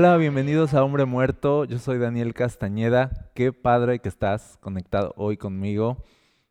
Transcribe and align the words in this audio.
Hola, 0.00 0.16
bienvenidos 0.16 0.74
a 0.74 0.84
Hombre 0.84 1.06
Muerto. 1.06 1.64
Yo 1.64 1.80
soy 1.80 1.98
Daniel 1.98 2.32
Castañeda. 2.32 3.32
Qué 3.34 3.52
padre 3.52 3.98
que 3.98 4.08
estás 4.08 4.56
conectado 4.60 5.12
hoy 5.16 5.36
conmigo. 5.36 6.04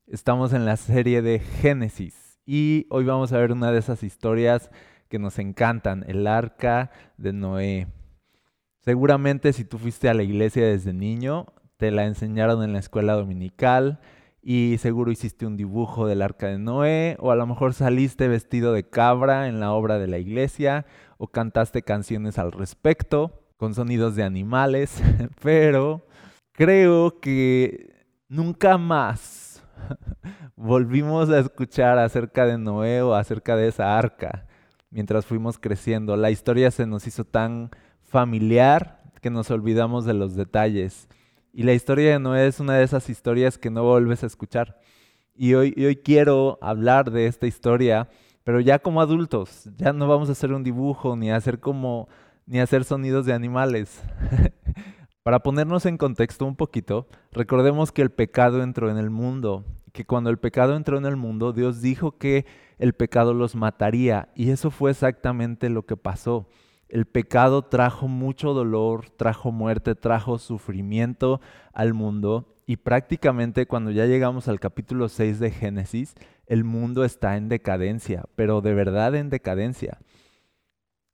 Estamos 0.06 0.52
en 0.52 0.66
la 0.66 0.76
serie 0.76 1.22
de 1.22 1.40
Génesis 1.40 2.42
y 2.46 2.88
hoy 2.90 3.06
vamos 3.06 3.32
a 3.32 3.38
ver 3.38 3.54
una 3.54 3.72
de 3.72 3.80
esas 3.80 4.04
historias 4.04 4.70
que 5.08 5.18
nos 5.18 5.40
encantan, 5.40 6.04
el 6.10 6.28
arca 6.28 6.92
de 7.16 7.32
Noé. 7.32 7.88
Seguramente 8.82 9.54
si 9.54 9.64
tú 9.64 9.78
fuiste 9.78 10.10
a 10.10 10.14
la 10.14 10.24
iglesia 10.24 10.66
desde 10.66 10.92
niño, 10.92 11.46
te 11.78 11.90
la 11.92 12.04
enseñaron 12.04 12.62
en 12.64 12.74
la 12.74 12.80
escuela 12.80 13.14
dominical 13.14 14.02
y 14.50 14.78
seguro 14.78 15.12
hiciste 15.12 15.46
un 15.46 15.58
dibujo 15.58 16.08
del 16.08 16.22
arca 16.22 16.48
de 16.48 16.58
Noé 16.58 17.18
o 17.20 17.32
a 17.32 17.36
lo 17.36 17.46
mejor 17.46 17.74
saliste 17.74 18.30
vestido 18.30 18.72
de 18.72 18.88
cabra 18.88 19.50
en 19.50 19.60
la 19.60 19.74
obra 19.74 20.00
de 20.00 20.08
la 20.08 20.20
iglesia 20.20 20.86
o 21.18 21.28
cantaste 21.28 21.82
canciones 21.82 22.38
al 22.38 22.54
respecto 22.54 23.44
con 23.58 23.74
sonidos 23.74 24.16
de 24.16 24.24
animales, 24.24 25.04
pero 25.44 26.08
creo 26.54 27.20
que 27.20 27.94
nunca 28.30 28.78
más 28.78 29.62
volvimos 30.56 31.30
a 31.30 31.40
escuchar 31.40 32.00
acerca 32.00 32.46
de 32.46 32.58
Noé 32.58 33.02
o 33.02 33.16
acerca 33.16 33.58
de 33.58 33.68
esa 33.68 33.98
arca 33.98 34.48
mientras 34.92 35.26
fuimos 35.26 35.60
creciendo. 35.60 36.16
La 36.16 36.32
historia 36.32 36.72
se 36.72 36.86
nos 36.86 37.06
hizo 37.06 37.26
tan 37.26 37.70
familiar 38.02 39.02
que 39.22 39.30
nos 39.30 39.52
olvidamos 39.52 40.06
de 40.06 40.14
los 40.14 40.36
detalles. 40.36 41.10
Y 41.58 41.64
la 41.64 41.74
historia 41.74 42.12
de 42.12 42.20
Noé 42.20 42.46
es 42.46 42.60
una 42.60 42.76
de 42.76 42.84
esas 42.84 43.10
historias 43.10 43.58
que 43.58 43.72
no 43.72 43.84
vuelves 43.84 44.22
a 44.22 44.28
escuchar. 44.28 44.80
Y 45.34 45.56
hoy, 45.56 45.74
quiero 46.06 46.60
hablar 46.62 47.10
de 47.10 47.26
esta 47.26 47.48
historia, 47.48 48.10
pero 48.44 48.60
ya 48.60 48.78
como 48.78 49.02
adultos. 49.02 49.68
Ya 49.76 49.92
no 49.92 50.08
vamos 50.08 50.30
a 50.30 50.34
hacer 50.34 50.54
un 50.54 50.64
dibujo 50.64 51.16
ni 51.16 51.32
a 51.32 51.36
hacer 51.36 51.60
como 51.60 52.10
ni 52.46 52.60
hacer 52.60 52.84
sonidos 52.84 53.26
de 53.26 53.34
animales. 53.34 54.04
Para 55.24 55.40
ponernos 55.40 55.88
en 55.88 55.98
contexto 55.98 56.46
un 56.46 56.56
poquito, 56.56 57.08
recordemos 57.32 57.92
que 57.92 58.04
el 58.04 58.12
pecado 58.12 58.62
entró 58.62 58.92
en 58.92 58.98
el 59.00 59.10
mundo, 59.10 59.66
que 59.94 60.06
cuando 60.06 60.30
el 60.30 60.38
pecado 60.38 60.76
entró 60.76 61.00
en 61.00 61.08
el 61.08 61.16
mundo, 61.16 61.54
Dios 61.54 61.82
dijo 61.82 62.20
que 62.20 62.46
el 62.78 62.94
pecado 62.94 63.34
los 63.34 63.56
mataría 63.56 64.30
y 64.36 64.52
eso 64.52 64.70
fue 64.70 64.92
exactamente 64.92 65.72
lo 65.72 65.88
que 65.88 65.98
pasó. 65.98 66.48
El 66.90 67.06
pecado 67.06 67.64
trajo 67.64 68.08
mucho 68.08 68.54
dolor, 68.54 69.10
trajo 69.10 69.52
muerte, 69.52 69.94
trajo 69.96 70.38
sufrimiento 70.38 71.42
al 71.74 71.94
mundo 71.94 72.56
y 72.66 72.78
prácticamente 72.78 73.66
cuando 73.66 73.92
ya 73.92 74.06
llegamos 74.06 74.48
al 74.48 74.60
capítulo 74.60 75.10
6 75.10 75.40
de 75.40 75.52
Génesis, 75.52 76.16
el 76.48 76.64
mundo 76.64 77.04
está 77.04 77.36
en 77.36 77.50
decadencia, 77.50 78.26
pero 78.36 78.62
de 78.62 78.74
verdad 78.74 79.16
en 79.16 79.30
decadencia. 79.30 80.00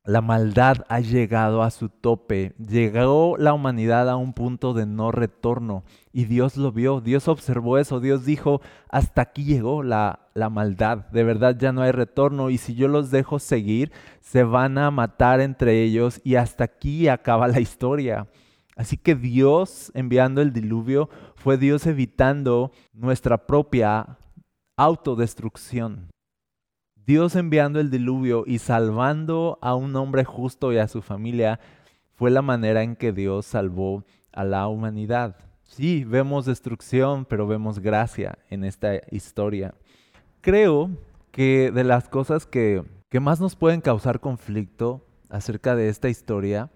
La 0.06 0.20
maldad 0.20 0.84
ha 0.90 1.00
llegado 1.00 1.64
a 1.64 1.72
su 1.72 1.88
tope, 1.88 2.54
llegó 2.58 3.38
la 3.38 3.54
humanidad 3.54 4.10
a 4.10 4.18
un 4.18 4.34
punto 4.34 4.74
de 4.74 4.86
no 4.86 5.14
retorno 5.14 5.86
y 6.12 6.26
Dios 6.26 6.58
lo 6.58 6.74
vio, 6.74 7.00
Dios 7.00 7.30
observó 7.30 7.78
eso, 7.78 8.02
Dios 8.02 8.26
dijo, 8.26 8.60
hasta 8.90 9.22
aquí 9.22 9.46
llegó 9.46 9.82
la, 9.82 10.20
maldad, 10.52 11.06
de 11.12 11.24
verdad 11.24 11.58
ya 11.58 11.72
no 11.72 11.84
hay 11.84 11.92
retorno 11.92 12.50
y 12.50 12.58
si 12.58 12.76
yo 12.76 12.90
los 12.90 13.12
dejo 13.12 13.40
seguir, 13.40 13.94
se 14.20 14.44
van 14.44 14.78
a 14.78 14.92
matar 14.92 15.40
entre 15.40 15.82
ellos 15.84 16.20
y 16.26 16.36
hasta 16.36 16.66
aquí 16.66 17.08
acaba 17.08 17.48
la 17.48 17.62
historia. 17.62 18.28
Así 18.76 18.98
que 18.98 19.16
Dios 19.16 19.90
enviando 19.94 20.42
el 20.42 20.52
diluvio 20.52 21.10
fue 21.36 21.58
Dios 21.58 21.88
evitando 21.88 22.74
nuestra 22.92 23.48
propia 23.48 24.18
autodestrucción. 24.76 26.13
Dios 27.06 27.36
enviando 27.36 27.82
el 27.82 27.90
diluvio 27.90 28.46
y 28.48 28.60
salvando 28.60 29.60
a 29.62 29.76
un 29.76 29.94
hombre 29.98 30.24
justo 30.24 30.72
y 30.72 30.78
a 30.78 30.88
su 30.88 31.02
familia 31.02 31.60
fue 32.16 32.32
la 32.32 32.42
manera 32.42 32.82
en 32.82 32.96
que 32.96 33.12
Dios 33.12 33.46
salvó 33.46 34.06
a 34.32 34.46
la 34.46 34.68
humanidad. 34.68 35.36
Sí, 35.64 36.06
vemos 36.06 36.46
destrucción, 36.46 37.26
pero 37.26 37.46
vemos 37.46 37.80
gracia 37.80 38.38
en 38.50 38.64
esta 38.64 39.02
historia. 39.12 39.74
Creo 40.40 40.92
que 41.32 41.72
de 41.72 41.84
las 41.84 42.08
cosas 42.08 42.46
que, 42.46 42.84
que 43.10 43.20
más 43.20 43.42
nos 43.42 43.58
pueden 43.58 43.82
causar 43.82 44.22
conflicto 44.22 45.06
acerca 45.30 45.76
de 45.76 45.90
esta 45.90 46.08
historia 46.08 46.70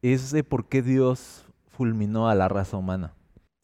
es 0.00 0.30
de 0.30 0.44
por 0.44 0.68
qué 0.68 0.82
Dios 0.82 1.44
fulminó 1.66 2.28
a 2.28 2.36
la 2.36 2.48
raza 2.48 2.76
humana. 2.76 3.14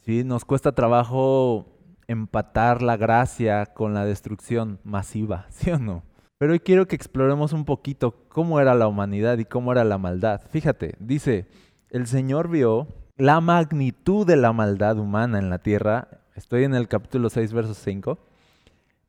¿Sí? 0.00 0.24
Nos 0.24 0.44
cuesta 0.44 0.72
trabajo 0.72 1.77
empatar 2.08 2.82
la 2.82 2.96
gracia 2.96 3.66
con 3.66 3.94
la 3.94 4.04
destrucción 4.04 4.80
masiva, 4.82 5.46
¿sí 5.50 5.70
o 5.70 5.78
no? 5.78 6.02
Pero 6.38 6.52
hoy 6.52 6.60
quiero 6.60 6.86
que 6.86 6.96
exploremos 6.96 7.52
un 7.52 7.64
poquito 7.64 8.26
cómo 8.28 8.60
era 8.60 8.74
la 8.74 8.88
humanidad 8.88 9.38
y 9.38 9.44
cómo 9.44 9.72
era 9.72 9.84
la 9.84 9.98
maldad. 9.98 10.40
Fíjate, 10.50 10.94
dice, 10.98 11.46
el 11.90 12.06
Señor 12.06 12.48
vio 12.48 12.86
la 13.16 13.40
magnitud 13.40 14.26
de 14.26 14.36
la 14.36 14.52
maldad 14.52 14.98
humana 14.98 15.38
en 15.38 15.50
la 15.50 15.58
tierra, 15.58 16.22
estoy 16.36 16.64
en 16.64 16.74
el 16.74 16.86
capítulo 16.86 17.28
6, 17.28 17.52
verso 17.52 17.74
5, 17.74 18.18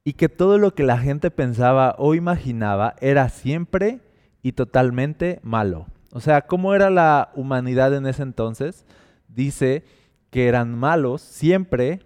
y 0.04 0.14
que 0.14 0.28
todo 0.28 0.58
lo 0.58 0.74
que 0.74 0.84
la 0.84 0.98
gente 0.98 1.30
pensaba 1.30 1.96
o 2.00 2.16
imaginaba 2.16 2.96
era 3.00 3.30
siempre 3.30 4.00
y 4.42 4.54
totalmente 4.54 5.40
malo. 5.44 5.86
O 6.12 6.20
sea, 6.20 6.42
¿cómo 6.48 6.74
era 6.74 6.90
la 6.90 7.30
humanidad 7.36 7.94
en 7.94 8.08
ese 8.08 8.24
entonces? 8.24 8.88
Dice 9.28 9.84
que 10.32 10.48
eran 10.48 10.76
malos 10.76 11.22
siempre 11.22 12.00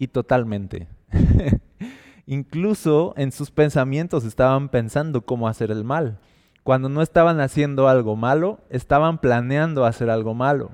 y 0.00 0.08
totalmente. 0.08 0.88
Incluso 2.26 3.12
en 3.18 3.32
sus 3.32 3.50
pensamientos 3.50 4.24
estaban 4.24 4.70
pensando 4.70 5.20
cómo 5.20 5.46
hacer 5.46 5.70
el 5.70 5.84
mal. 5.84 6.18
Cuando 6.64 6.88
no 6.88 7.02
estaban 7.02 7.38
haciendo 7.38 7.86
algo 7.86 8.16
malo, 8.16 8.60
estaban 8.70 9.18
planeando 9.18 9.84
hacer 9.84 10.08
algo 10.08 10.34
malo. 10.34 10.70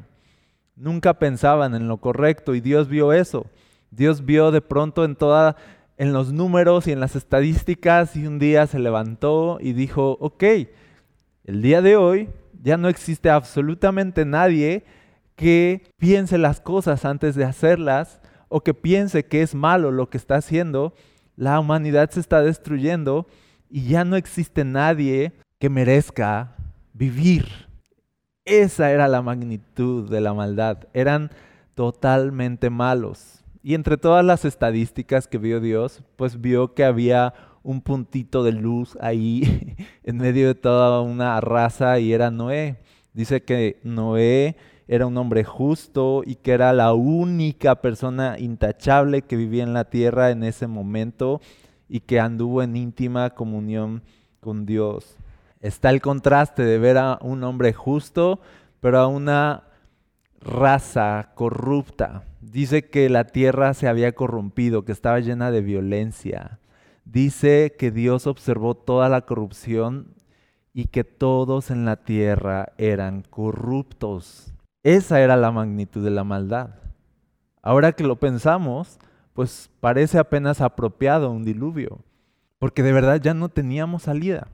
Nunca 0.77 1.19
pensaban 1.19 1.75
en 1.75 1.89
lo 1.89 1.97
correcto 1.97 2.55
y 2.55 2.61
Dios 2.61 2.89
vio 2.89 3.13
eso. 3.13 3.47
Dios 3.91 4.25
vio 4.25 4.53
de 4.53 4.61
pronto 4.61 5.05
en 5.05 5.17
toda 5.17 5.57
en 5.97 6.13
los 6.13 6.33
números 6.33 6.87
y 6.87 6.93
en 6.93 7.01
las 7.01 7.17
estadísticas 7.17 8.15
y 8.15 8.27
un 8.27 8.39
día 8.39 8.67
se 8.67 8.79
levantó 8.79 9.59
y 9.61 9.73
dijo, 9.73 10.19
ok, 10.21 10.45
el 11.45 11.63
día 11.63 11.83
de 11.83 11.97
hoy 11.97 12.29
ya 12.63 12.77
no 12.77 12.89
existe 12.89 13.29
absolutamente 13.31 14.25
nadie 14.25 14.85
que 15.35 15.83
piense 15.97 16.39
las 16.39 16.61
cosas 16.61 17.05
antes 17.05 17.35
de 17.35 17.45
hacerlas 17.45 18.21
o 18.49 18.61
que 18.61 18.75
piense 18.75 19.27
que 19.27 19.43
es 19.43 19.55
malo 19.55 19.91
lo 19.91 20.09
que 20.11 20.19
está 20.19 20.37
haciendo 20.37 20.95
la 21.37 21.61
humanidad 21.61 22.11
se 22.11 22.21
está 22.21 22.43
destruyendo 22.43 23.27
y 23.69 23.89
ya 23.89 24.05
no 24.05 24.17
existe 24.17 24.65
nadie 24.65 25.33
que 25.59 25.69
merezca 25.69 26.57
vivir. 26.95 27.47
Esa 28.47 28.91
era 28.91 29.07
la 29.07 29.23
magnitud 29.23 30.11
de 30.11 30.21
la 30.23 30.33
maldad. 30.33 30.89
Eran 30.95 31.31
totalmente 31.75 32.71
malos. 32.71 33.45
Y 33.63 33.75
entre 33.75 33.99
todas 33.99 34.25
las 34.25 34.45
estadísticas 34.45 35.29
que 35.29 35.39
vio 35.39 35.61
Dios, 35.61 36.03
pues 36.17 36.41
vio 36.41 36.75
que 36.75 36.85
había 36.85 37.35
un 37.63 37.83
puntito 37.83 38.45
de 38.45 38.53
luz 38.53 38.97
ahí 39.01 39.77
en 40.05 40.17
medio 40.17 40.47
de 40.47 40.55
toda 40.55 41.03
una 41.03 41.39
raza 41.41 41.99
y 41.99 42.13
era 42.13 42.31
Noé. 42.31 42.77
Dice 43.13 43.43
que 43.43 43.79
Noé 43.83 44.57
era 44.89 45.07
un 45.07 45.17
hombre 45.17 45.45
justo 45.45 46.23
y 46.25 46.37
que 46.37 46.53
era 46.53 46.73
la 46.73 46.93
única 46.95 47.77
persona 47.77 48.39
intachable 48.39 49.23
que 49.23 49.37
vivía 49.37 49.65
en 49.65 49.75
la 49.75 49.85
tierra 49.85 50.31
en 50.31 50.45
ese 50.45 50.67
momento 50.67 51.41
y 51.89 52.01
que 52.01 52.21
anduvo 52.21 52.63
en 52.63 52.77
íntima 52.77 53.31
comunión 53.31 54.03
con 54.41 54.67
Dios. 54.67 55.17
Está 55.61 55.91
el 55.91 56.01
contraste 56.01 56.63
de 56.65 56.79
ver 56.79 56.99
a 56.99 57.19
un 57.23 57.43
hombre 57.43 57.73
justo, 57.73 58.41
pero 58.81 58.99
a 58.99 59.07
una 59.09 59.65
raza 60.41 61.33
corrupta. 61.35 62.23
Dice 62.41 62.89
que 62.89 63.09
la 63.09 63.25
tierra 63.25 63.75
se 63.75 63.89
había 63.89 64.13
corrompido, 64.13 64.85
que 64.85 64.93
estaba 64.93 65.19
llena 65.19 65.51
de 65.51 65.63
violencia. 65.63 66.61
Dice 67.05 67.75
que 67.79 67.91
Dios 67.91 68.27
observó 68.27 68.75
toda 68.75 69.09
la 69.09 69.23
corrupción 69.23 70.15
y 70.73 70.87
que 70.87 71.05
todos 71.05 71.71
en 71.71 71.85
la 71.85 71.97
tierra 71.97 72.73
eran 72.79 73.23
corruptos. 73.23 74.53
Esa 74.87 75.21
era 75.21 75.37
la 75.37 75.51
magnitud 75.51 76.05
de 76.05 76.13
la 76.13 76.23
maldad. 76.23 76.77
Ahora 77.61 77.91
que 77.91 78.05
lo 78.05 78.21
pensamos, 78.21 79.01
pues 79.33 79.69
parece 79.81 80.17
apenas 80.17 80.61
apropiado 80.61 81.33
un 81.33 81.43
diluvio, 81.43 82.05
porque 82.61 82.85
de 82.85 82.93
verdad 82.93 83.21
ya 83.21 83.35
no 83.35 83.49
teníamos 83.49 84.05
salida. 84.05 84.47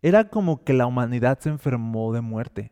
Era 0.00 0.28
como 0.28 0.62
que 0.62 0.74
la 0.74 0.86
humanidad 0.86 1.40
se 1.40 1.48
enfermó 1.48 2.12
de 2.12 2.20
muerte. 2.20 2.70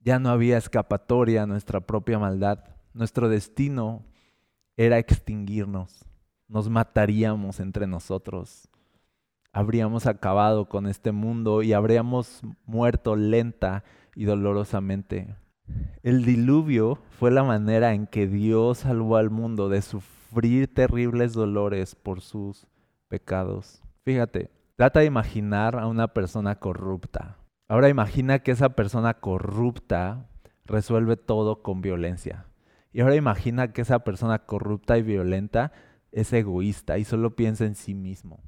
Ya 0.00 0.18
no 0.18 0.28
había 0.30 0.58
escapatoria 0.58 1.44
a 1.44 1.46
nuestra 1.46 1.82
propia 1.82 2.18
maldad. 2.18 2.64
Nuestro 2.94 3.28
destino 3.28 4.02
era 4.76 4.98
extinguirnos. 4.98 6.04
Nos 6.48 6.68
mataríamos 6.68 7.60
entre 7.60 7.86
nosotros. 7.86 8.68
Habríamos 9.52 10.08
acabado 10.08 10.68
con 10.68 10.88
este 10.88 11.12
mundo 11.12 11.62
y 11.62 11.74
habríamos 11.74 12.42
muerto 12.66 13.14
lenta 13.14 13.84
y 14.16 14.24
dolorosamente. 14.24 15.36
El 16.02 16.24
diluvio 16.24 16.98
fue 17.18 17.30
la 17.30 17.44
manera 17.44 17.92
en 17.92 18.06
que 18.06 18.26
Dios 18.26 18.78
salvó 18.78 19.16
al 19.16 19.30
mundo 19.30 19.68
de 19.68 19.82
sufrir 19.82 20.72
terribles 20.72 21.34
dolores 21.34 21.94
por 21.94 22.20
sus 22.20 22.66
pecados. 23.08 23.82
Fíjate, 24.04 24.50
trata 24.76 25.00
de 25.00 25.06
imaginar 25.06 25.78
a 25.78 25.86
una 25.86 26.08
persona 26.08 26.54
corrupta. 26.56 27.36
Ahora 27.68 27.88
imagina 27.88 28.38
que 28.38 28.52
esa 28.52 28.70
persona 28.70 29.14
corrupta 29.14 30.28
resuelve 30.64 31.16
todo 31.16 31.62
con 31.62 31.82
violencia. 31.82 32.46
Y 32.92 33.00
ahora 33.00 33.16
imagina 33.16 33.72
que 33.72 33.82
esa 33.82 34.00
persona 34.00 34.40
corrupta 34.40 34.96
y 34.98 35.02
violenta 35.02 35.72
es 36.12 36.32
egoísta 36.32 36.98
y 36.98 37.04
solo 37.04 37.36
piensa 37.36 37.64
en 37.64 37.74
sí 37.74 37.94
mismo. 37.94 38.42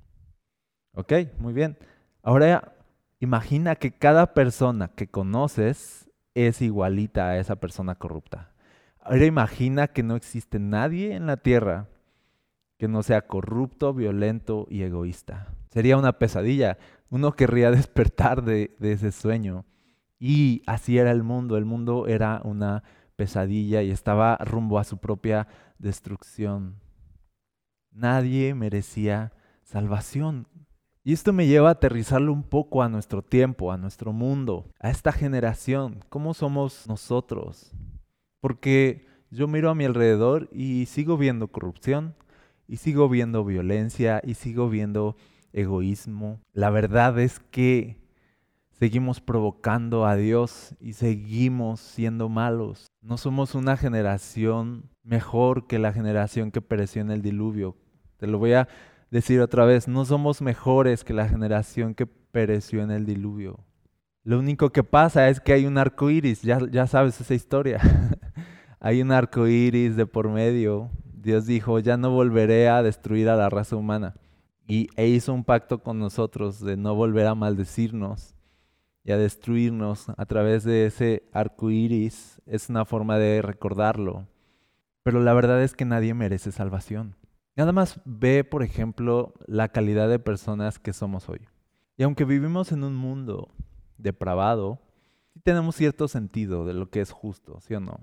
¿Ok? 0.94 1.12
Muy 1.38 1.52
bien. 1.52 1.78
Ahora 2.22 2.74
imagina 3.20 3.76
que 3.76 3.92
cada 3.92 4.34
persona 4.34 4.88
que 4.88 5.08
conoces 5.08 6.10
es 6.34 6.62
igualita 6.62 7.30
a 7.30 7.38
esa 7.38 7.56
persona 7.56 7.94
corrupta. 7.94 8.52
Ahora 9.00 9.26
imagina 9.26 9.88
que 9.88 10.02
no 10.02 10.16
existe 10.16 10.58
nadie 10.58 11.14
en 11.14 11.26
la 11.26 11.36
tierra 11.36 11.88
que 12.78 12.88
no 12.88 13.02
sea 13.02 13.26
corrupto, 13.26 13.94
violento 13.94 14.66
y 14.68 14.82
egoísta. 14.82 15.54
Sería 15.70 15.96
una 15.96 16.18
pesadilla. 16.18 16.78
Uno 17.10 17.32
querría 17.32 17.70
despertar 17.72 18.42
de, 18.42 18.74
de 18.78 18.92
ese 18.92 19.12
sueño. 19.12 19.64
Y 20.18 20.62
así 20.66 20.98
era 20.98 21.10
el 21.10 21.22
mundo. 21.22 21.56
El 21.56 21.64
mundo 21.64 22.06
era 22.06 22.40
una 22.44 22.82
pesadilla 23.16 23.82
y 23.82 23.90
estaba 23.90 24.36
rumbo 24.38 24.78
a 24.78 24.84
su 24.84 24.98
propia 24.98 25.46
destrucción. 25.78 26.80
Nadie 27.92 28.54
merecía 28.54 29.32
salvación. 29.62 30.48
Y 31.04 31.12
esto 31.12 31.32
me 31.32 31.48
lleva 31.48 31.68
a 31.68 31.72
aterrizarlo 31.72 32.32
un 32.32 32.44
poco 32.44 32.80
a 32.80 32.88
nuestro 32.88 33.22
tiempo, 33.22 33.72
a 33.72 33.76
nuestro 33.76 34.12
mundo, 34.12 34.70
a 34.78 34.88
esta 34.90 35.10
generación. 35.10 36.04
¿Cómo 36.08 36.32
somos 36.32 36.86
nosotros? 36.86 37.72
Porque 38.40 39.04
yo 39.30 39.48
miro 39.48 39.68
a 39.68 39.74
mi 39.74 39.84
alrededor 39.84 40.48
y 40.52 40.86
sigo 40.86 41.16
viendo 41.16 41.48
corrupción, 41.48 42.14
y 42.68 42.76
sigo 42.76 43.08
viendo 43.08 43.44
violencia, 43.44 44.22
y 44.24 44.34
sigo 44.34 44.68
viendo 44.68 45.16
egoísmo. 45.52 46.40
La 46.52 46.70
verdad 46.70 47.18
es 47.18 47.40
que 47.50 47.96
seguimos 48.70 49.20
provocando 49.20 50.06
a 50.06 50.14
Dios 50.14 50.76
y 50.80 50.92
seguimos 50.92 51.80
siendo 51.80 52.28
malos. 52.28 52.86
No 53.00 53.18
somos 53.18 53.56
una 53.56 53.76
generación 53.76 54.90
mejor 55.02 55.66
que 55.66 55.80
la 55.80 55.92
generación 55.92 56.52
que 56.52 56.60
pereció 56.60 57.02
en 57.02 57.10
el 57.10 57.22
diluvio. 57.22 57.76
Te 58.18 58.28
lo 58.28 58.38
voy 58.38 58.52
a 58.52 58.68
decir 59.12 59.42
otra 59.42 59.66
vez, 59.66 59.88
no 59.88 60.06
somos 60.06 60.40
mejores 60.40 61.04
que 61.04 61.12
la 61.12 61.28
generación 61.28 61.94
que 61.94 62.06
pereció 62.06 62.82
en 62.82 62.90
el 62.90 63.04
diluvio. 63.04 63.60
Lo 64.24 64.38
único 64.38 64.70
que 64.70 64.82
pasa 64.82 65.28
es 65.28 65.38
que 65.38 65.52
hay 65.52 65.66
un 65.66 65.76
arco 65.76 66.08
iris, 66.08 66.40
ya, 66.40 66.58
ya 66.70 66.86
sabes 66.86 67.20
esa 67.20 67.34
historia. 67.34 67.78
hay 68.80 69.02
un 69.02 69.12
arco 69.12 69.46
iris 69.46 69.96
de 69.96 70.06
por 70.06 70.30
medio. 70.30 70.90
Dios 71.12 71.44
dijo: 71.44 71.78
Ya 71.78 71.98
no 71.98 72.10
volveré 72.10 72.70
a 72.70 72.82
destruir 72.82 73.28
a 73.28 73.36
la 73.36 73.50
raza 73.50 73.76
humana. 73.76 74.14
Y 74.66 74.88
e 74.96 75.08
hizo 75.08 75.34
un 75.34 75.44
pacto 75.44 75.82
con 75.82 75.98
nosotros 75.98 76.60
de 76.60 76.78
no 76.78 76.94
volver 76.94 77.26
a 77.26 77.34
maldecirnos 77.34 78.34
y 79.04 79.12
a 79.12 79.18
destruirnos 79.18 80.08
a 80.08 80.24
través 80.24 80.64
de 80.64 80.86
ese 80.86 81.28
arco 81.32 81.70
iris 81.70 82.40
es 82.46 82.70
una 82.70 82.86
forma 82.86 83.18
de 83.18 83.42
recordarlo. 83.42 84.26
Pero 85.02 85.20
la 85.20 85.34
verdad 85.34 85.62
es 85.62 85.74
que 85.74 85.84
nadie 85.84 86.14
merece 86.14 86.50
salvación. 86.50 87.16
Nada 87.54 87.72
más 87.72 88.00
ve, 88.04 88.44
por 88.44 88.62
ejemplo, 88.62 89.34
la 89.46 89.68
calidad 89.68 90.08
de 90.08 90.18
personas 90.18 90.78
que 90.78 90.92
somos 90.92 91.28
hoy. 91.28 91.40
Y 91.96 92.02
aunque 92.02 92.24
vivimos 92.24 92.72
en 92.72 92.82
un 92.82 92.96
mundo 92.96 93.48
depravado, 93.98 94.80
sí 95.34 95.40
tenemos 95.40 95.76
cierto 95.76 96.08
sentido 96.08 96.64
de 96.64 96.72
lo 96.72 96.88
que 96.88 97.00
es 97.00 97.10
justo, 97.10 97.60
¿sí 97.60 97.74
o 97.74 97.80
no? 97.80 98.00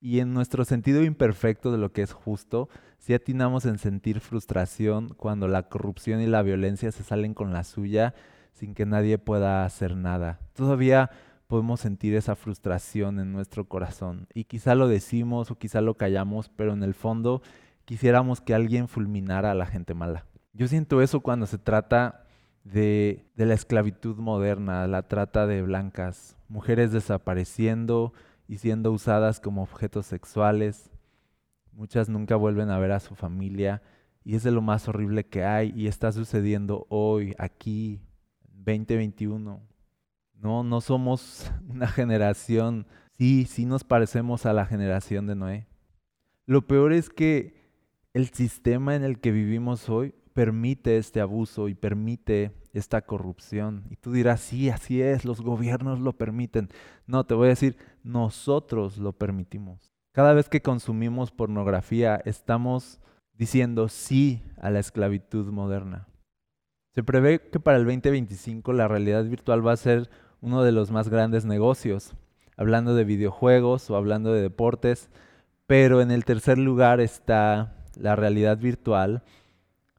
Y 0.00 0.20
en 0.20 0.32
nuestro 0.32 0.64
sentido 0.64 1.02
imperfecto 1.02 1.72
de 1.72 1.78
lo 1.78 1.92
que 1.92 2.02
es 2.02 2.12
justo, 2.12 2.68
sí 2.98 3.14
atinamos 3.14 3.66
en 3.66 3.78
sentir 3.78 4.20
frustración 4.20 5.14
cuando 5.16 5.48
la 5.48 5.68
corrupción 5.68 6.20
y 6.20 6.26
la 6.26 6.42
violencia 6.42 6.90
se 6.92 7.02
salen 7.02 7.34
con 7.34 7.52
la 7.52 7.64
suya 7.64 8.14
sin 8.52 8.74
que 8.74 8.86
nadie 8.86 9.18
pueda 9.18 9.64
hacer 9.64 9.96
nada. 9.96 10.40
Todavía 10.54 11.10
podemos 11.46 11.80
sentir 11.80 12.14
esa 12.14 12.34
frustración 12.34 13.18
en 13.20 13.32
nuestro 13.32 13.68
corazón 13.68 14.26
y 14.34 14.44
quizá 14.44 14.74
lo 14.74 14.88
decimos 14.88 15.50
o 15.50 15.58
quizá 15.58 15.80
lo 15.80 15.96
callamos, 15.96 16.48
pero 16.48 16.72
en 16.72 16.82
el 16.82 16.94
fondo 16.94 17.42
quisiéramos 17.84 18.40
que 18.40 18.54
alguien 18.54 18.88
fulminara 18.88 19.50
a 19.50 19.54
la 19.54 19.66
gente 19.66 19.94
mala. 19.94 20.26
Yo 20.52 20.68
siento 20.68 21.02
eso 21.02 21.20
cuando 21.20 21.46
se 21.46 21.58
trata 21.58 22.24
de, 22.64 23.24
de 23.36 23.46
la 23.46 23.54
esclavitud 23.54 24.16
moderna, 24.16 24.86
la 24.86 25.08
trata 25.08 25.46
de 25.46 25.62
blancas, 25.62 26.36
mujeres 26.48 26.92
desapareciendo 26.92 28.12
y 28.48 28.58
siendo 28.58 28.92
usadas 28.92 29.40
como 29.40 29.62
objetos 29.62 30.06
sexuales. 30.06 30.90
Muchas 31.72 32.08
nunca 32.08 32.36
vuelven 32.36 32.70
a 32.70 32.78
ver 32.78 32.92
a 32.92 33.00
su 33.00 33.14
familia 33.14 33.82
y 34.24 34.36
es 34.36 34.42
de 34.42 34.50
lo 34.50 34.62
más 34.62 34.88
horrible 34.88 35.24
que 35.24 35.44
hay 35.44 35.72
y 35.74 35.86
está 35.86 36.12
sucediendo 36.12 36.86
hoy, 36.88 37.34
aquí, 37.38 38.00
2021. 38.64 39.60
No, 40.34 40.64
no 40.64 40.80
somos 40.80 41.50
una 41.68 41.88
generación, 41.88 42.86
sí, 43.16 43.46
sí 43.46 43.64
nos 43.64 43.84
parecemos 43.84 44.46
a 44.46 44.52
la 44.52 44.66
generación 44.66 45.26
de 45.26 45.34
Noé. 45.34 45.66
Lo 46.46 46.66
peor 46.66 46.92
es 46.92 47.08
que 47.08 47.61
el 48.14 48.28
sistema 48.28 48.94
en 48.94 49.04
el 49.04 49.20
que 49.20 49.32
vivimos 49.32 49.88
hoy 49.88 50.14
permite 50.34 50.96
este 50.98 51.20
abuso 51.20 51.68
y 51.68 51.74
permite 51.74 52.52
esta 52.72 53.02
corrupción. 53.02 53.84
Y 53.90 53.96
tú 53.96 54.12
dirás, 54.12 54.40
sí, 54.40 54.70
así 54.70 55.02
es, 55.02 55.24
los 55.24 55.40
gobiernos 55.40 56.00
lo 56.00 56.12
permiten. 56.12 56.68
No, 57.06 57.24
te 57.24 57.34
voy 57.34 57.46
a 57.46 57.50
decir, 57.50 57.76
nosotros 58.02 58.98
lo 58.98 59.12
permitimos. 59.12 59.92
Cada 60.12 60.34
vez 60.34 60.48
que 60.48 60.62
consumimos 60.62 61.30
pornografía, 61.30 62.20
estamos 62.24 63.00
diciendo 63.34 63.88
sí 63.88 64.42
a 64.60 64.70
la 64.70 64.78
esclavitud 64.78 65.50
moderna. 65.50 66.06
Se 66.94 67.02
prevé 67.02 67.40
que 67.48 67.60
para 67.60 67.78
el 67.78 67.84
2025 67.84 68.72
la 68.74 68.88
realidad 68.88 69.24
virtual 69.24 69.66
va 69.66 69.72
a 69.72 69.78
ser 69.78 70.10
uno 70.42 70.62
de 70.62 70.72
los 70.72 70.90
más 70.90 71.08
grandes 71.08 71.46
negocios, 71.46 72.14
hablando 72.56 72.94
de 72.94 73.04
videojuegos 73.04 73.88
o 73.88 73.96
hablando 73.96 74.32
de 74.32 74.42
deportes, 74.42 75.08
pero 75.66 76.02
en 76.02 76.10
el 76.10 76.26
tercer 76.26 76.58
lugar 76.58 77.00
está 77.00 77.81
la 77.96 78.16
realidad 78.16 78.58
virtual 78.58 79.22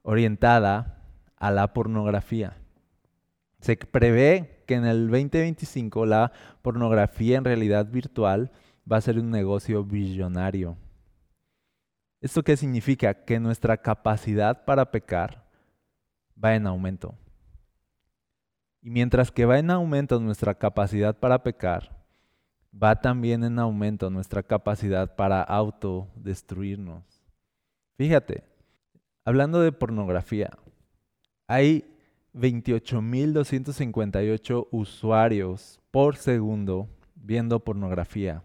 orientada 0.02 1.02
a 1.38 1.52
la 1.52 1.74
pornografía. 1.74 2.58
Se 3.60 3.78
prevé 3.78 4.64
que 4.68 4.76
en 4.76 4.86
el 4.86 5.10
2025 5.10 6.06
la 6.06 6.32
pornografía 6.62 7.38
en 7.38 7.46
realidad 7.46 7.88
virtual 7.88 8.52
va 8.90 8.98
a 8.98 9.02
ser 9.02 9.20
un 9.20 9.30
negocio 9.30 9.84
billonario. 9.84 10.78
¿Esto 12.22 12.44
qué 12.44 12.56
significa? 12.56 13.26
Que 13.26 13.40
nuestra 13.40 13.78
capacidad 13.78 14.64
para 14.66 14.92
pecar 14.92 15.46
va 16.42 16.56
en 16.56 16.68
aumento. 16.68 17.16
Y 18.82 18.90
mientras 18.90 19.32
que 19.32 19.46
va 19.46 19.60
en 19.60 19.72
aumento 19.72 20.20
nuestra 20.20 20.56
capacidad 20.56 21.18
para 21.18 21.44
pecar, 21.44 22.04
va 22.74 23.00
también 23.00 23.44
en 23.44 23.60
aumento 23.60 24.10
nuestra 24.10 24.44
capacidad 24.44 25.16
para 25.16 25.42
autodestruirnos. 25.42 27.13
Fíjate, 27.96 28.44
hablando 29.24 29.62
de 29.62 29.72
pornografía, 29.72 30.50
hay 31.48 31.86
28.258 32.34 34.68
usuarios 34.72 35.80
por 35.92 36.16
segundo 36.16 36.90
viendo 37.16 37.60
pornografía. 37.60 38.42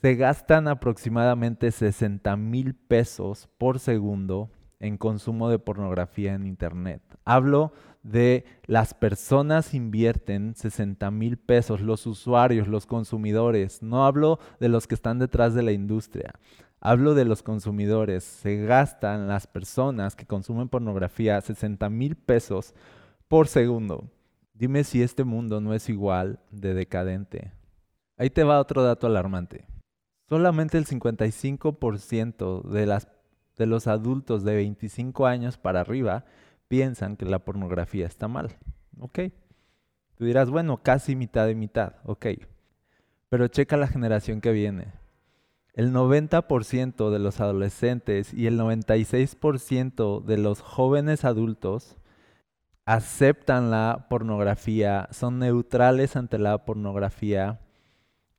Se 0.00 0.14
gastan 0.14 0.66
aproximadamente 0.68 1.70
60 1.70 2.34
mil 2.36 2.74
pesos 2.74 3.50
por 3.58 3.78
segundo 3.78 4.48
en 4.80 4.96
consumo 4.96 5.48
de 5.48 5.58
pornografía 5.58 6.34
en 6.34 6.46
Internet. 6.46 7.02
Hablo 7.24 7.72
de 8.02 8.44
las 8.64 8.94
personas 8.94 9.74
invierten 9.74 10.54
60 10.54 11.10
mil 11.10 11.36
pesos, 11.36 11.80
los 11.82 12.06
usuarios, 12.06 12.66
los 12.66 12.86
consumidores. 12.86 13.82
No 13.82 14.06
hablo 14.06 14.40
de 14.58 14.68
los 14.68 14.86
que 14.86 14.94
están 14.94 15.18
detrás 15.18 15.54
de 15.54 15.62
la 15.62 15.72
industria. 15.72 16.32
Hablo 16.80 17.14
de 17.14 17.26
los 17.26 17.42
consumidores. 17.42 18.24
Se 18.24 18.56
gastan 18.64 19.28
las 19.28 19.46
personas 19.46 20.16
que 20.16 20.26
consumen 20.26 20.70
pornografía 20.70 21.40
60 21.40 21.90
mil 21.90 22.16
pesos 22.16 22.74
por 23.28 23.48
segundo. 23.48 24.10
Dime 24.54 24.84
si 24.84 25.02
este 25.02 25.24
mundo 25.24 25.60
no 25.60 25.74
es 25.74 25.88
igual 25.88 26.40
de 26.50 26.74
decadente. 26.74 27.52
Ahí 28.16 28.30
te 28.30 28.44
va 28.44 28.60
otro 28.60 28.82
dato 28.82 29.06
alarmante. 29.06 29.66
Solamente 30.28 30.78
el 30.78 30.86
55% 30.86 32.62
de, 32.62 32.86
las, 32.86 33.08
de 33.60 33.66
los 33.66 33.88
adultos 33.88 34.42
de 34.42 34.54
25 34.54 35.26
años 35.26 35.58
para 35.58 35.82
arriba 35.82 36.24
piensan 36.66 37.18
que 37.18 37.26
la 37.26 37.40
pornografía 37.40 38.06
está 38.06 38.26
mal. 38.26 38.56
¿Ok? 38.98 39.18
Tú 40.16 40.24
dirás, 40.24 40.48
bueno, 40.48 40.78
casi 40.78 41.14
mitad 41.14 41.46
de 41.46 41.54
mitad. 41.54 41.96
Ok. 42.04 42.26
Pero 43.28 43.48
checa 43.48 43.76
la 43.76 43.86
generación 43.86 44.40
que 44.40 44.52
viene. 44.52 44.94
El 45.74 45.92
90% 45.92 47.10
de 47.10 47.18
los 47.18 47.38
adolescentes 47.40 48.32
y 48.32 48.46
el 48.46 48.58
96% 48.58 50.24
de 50.24 50.38
los 50.38 50.62
jóvenes 50.62 51.26
adultos 51.26 51.98
aceptan 52.86 53.70
la 53.70 54.06
pornografía, 54.08 55.06
son 55.12 55.38
neutrales 55.38 56.16
ante 56.16 56.38
la 56.38 56.64
pornografía 56.64 57.60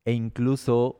e 0.03 0.13
incluso 0.13 0.99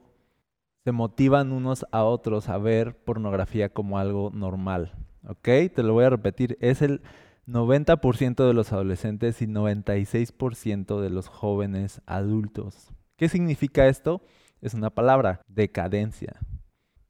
se 0.84 0.92
motivan 0.92 1.52
unos 1.52 1.86
a 1.92 2.04
otros 2.04 2.50
a 2.50 2.58
ver 2.58 2.96
pornografía 2.96 3.70
como 3.70 4.00
algo 4.00 4.32
normal. 4.34 4.94
¿Ok? 5.28 5.44
Te 5.44 5.84
lo 5.84 5.94
voy 5.94 6.06
a 6.06 6.10
repetir. 6.10 6.58
Es 6.60 6.82
el 6.82 7.02
90% 7.48 8.48
de 8.48 8.54
los 8.54 8.72
adolescentes 8.72 9.42
y 9.42 9.48
96% 9.48 11.00
de 11.00 11.10
los 11.10 11.28
jóvenes 11.28 12.02
adultos. 12.06 12.92
¿Qué 13.16 13.30
significa 13.30 13.88
esto? 13.88 14.22
Es 14.62 14.74
una 14.74 14.90
palabra, 14.90 15.42
decadencia. 15.48 16.40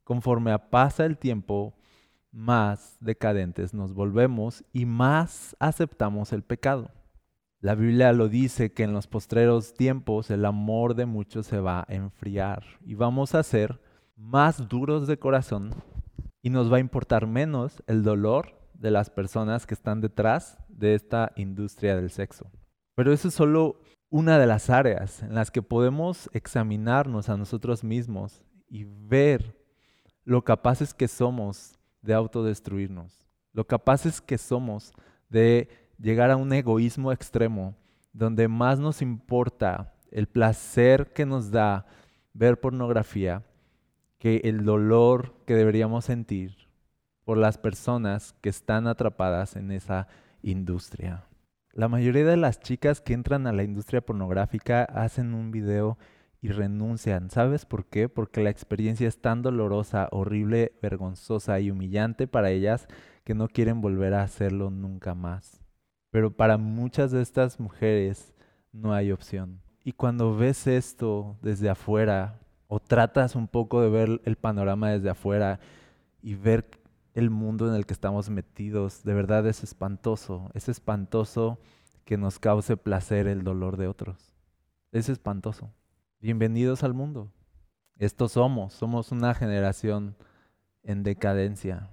Conforme 0.03 0.57
pasa 0.59 1.05
el 1.05 1.17
tiempo, 1.17 1.73
más 2.31 2.97
decadentes 2.99 3.73
nos 3.73 3.93
volvemos 3.93 4.63
y 4.73 4.85
más 4.85 5.55
aceptamos 5.59 6.33
el 6.33 6.43
pecado. 6.43 6.91
La 7.61 7.75
Biblia 7.75 8.11
lo 8.11 8.27
dice 8.27 8.73
que 8.73 8.81
en 8.81 8.91
los 8.91 9.05
postreros 9.05 9.75
tiempos 9.75 10.31
el 10.31 10.45
amor 10.45 10.95
de 10.95 11.05
muchos 11.05 11.45
se 11.45 11.59
va 11.59 11.81
a 11.81 11.93
enfriar 11.93 12.63
y 12.83 12.95
vamos 12.95 13.35
a 13.35 13.43
ser 13.43 13.79
más 14.15 14.67
duros 14.67 15.05
de 15.05 15.19
corazón 15.19 15.69
y 16.41 16.49
nos 16.49 16.73
va 16.73 16.77
a 16.77 16.79
importar 16.79 17.27
menos 17.27 17.83
el 17.85 18.01
dolor 18.01 18.59
de 18.73 18.89
las 18.89 19.11
personas 19.11 19.67
que 19.67 19.75
están 19.75 20.01
detrás 20.01 20.57
de 20.69 20.95
esta 20.95 21.33
industria 21.35 21.95
del 21.95 22.09
sexo. 22.09 22.49
Pero 22.95 23.13
eso 23.13 23.27
es 23.27 23.35
solo 23.35 23.79
una 24.09 24.39
de 24.39 24.47
las 24.47 24.71
áreas 24.71 25.21
en 25.21 25.35
las 25.35 25.51
que 25.51 25.61
podemos 25.61 26.31
examinarnos 26.33 27.29
a 27.29 27.37
nosotros 27.37 27.83
mismos 27.83 28.43
y 28.67 28.85
ver 28.85 29.55
lo 30.23 30.43
capaces 30.43 30.95
que 30.95 31.07
somos 31.07 31.77
de 32.01 32.15
autodestruirnos, 32.15 33.27
lo 33.53 33.67
capaces 33.67 34.19
que 34.19 34.39
somos 34.39 34.93
de 35.29 35.69
llegar 36.01 36.31
a 36.31 36.37
un 36.37 36.51
egoísmo 36.51 37.11
extremo, 37.11 37.75
donde 38.13 38.47
más 38.47 38.79
nos 38.79 39.01
importa 39.01 39.93
el 40.11 40.27
placer 40.27 41.13
que 41.13 41.25
nos 41.25 41.51
da 41.51 41.85
ver 42.33 42.59
pornografía 42.59 43.43
que 44.17 44.41
el 44.43 44.65
dolor 44.65 45.33
que 45.45 45.55
deberíamos 45.55 46.05
sentir 46.05 46.55
por 47.23 47.37
las 47.37 47.57
personas 47.57 48.33
que 48.41 48.49
están 48.49 48.87
atrapadas 48.87 49.55
en 49.55 49.71
esa 49.71 50.07
industria. 50.41 51.25
La 51.73 51.87
mayoría 51.87 52.25
de 52.25 52.37
las 52.37 52.59
chicas 52.59 52.99
que 52.99 53.13
entran 53.13 53.47
a 53.47 53.53
la 53.53 53.63
industria 53.63 54.01
pornográfica 54.01 54.83
hacen 54.83 55.33
un 55.33 55.51
video 55.51 55.97
y 56.41 56.49
renuncian. 56.49 57.29
¿Sabes 57.29 57.65
por 57.65 57.85
qué? 57.85 58.09
Porque 58.09 58.43
la 58.43 58.49
experiencia 58.49 59.07
es 59.07 59.21
tan 59.21 59.41
dolorosa, 59.41 60.09
horrible, 60.11 60.73
vergonzosa 60.81 61.59
y 61.59 61.71
humillante 61.71 62.27
para 62.27 62.49
ellas 62.49 62.87
que 63.23 63.35
no 63.35 63.47
quieren 63.47 63.79
volver 63.79 64.15
a 64.15 64.23
hacerlo 64.23 64.69
nunca 64.69 65.15
más. 65.15 65.60
Pero 66.11 66.35
para 66.35 66.57
muchas 66.57 67.11
de 67.11 67.21
estas 67.21 67.59
mujeres 67.59 68.33
no 68.73 68.93
hay 68.93 69.11
opción. 69.11 69.61
Y 69.83 69.93
cuando 69.93 70.35
ves 70.35 70.67
esto 70.67 71.37
desde 71.41 71.69
afuera 71.69 72.39
o 72.67 72.79
tratas 72.79 73.35
un 73.35 73.47
poco 73.47 73.81
de 73.81 73.89
ver 73.89 74.21
el 74.25 74.35
panorama 74.35 74.91
desde 74.91 75.09
afuera 75.09 75.59
y 76.21 76.35
ver 76.35 76.69
el 77.13 77.29
mundo 77.29 77.67
en 77.67 77.75
el 77.75 77.85
que 77.85 77.93
estamos 77.93 78.29
metidos, 78.29 79.03
de 79.03 79.13
verdad 79.13 79.47
es 79.47 79.63
espantoso. 79.63 80.51
Es 80.53 80.69
espantoso 80.69 81.59
que 82.05 82.17
nos 82.17 82.39
cause 82.39 82.75
placer 82.77 83.27
el 83.27 83.43
dolor 83.43 83.77
de 83.77 83.87
otros. 83.87 84.33
Es 84.91 85.07
espantoso. 85.07 85.71
Bienvenidos 86.19 86.83
al 86.83 86.93
mundo. 86.93 87.31
Estos 87.97 88.33
somos, 88.33 88.73
somos 88.73 89.11
una 89.13 89.33
generación 89.33 90.15
en 90.83 91.03
decadencia. 91.03 91.89